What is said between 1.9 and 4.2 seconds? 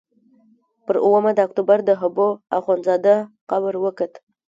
حبو اخندزاده قبر وکت.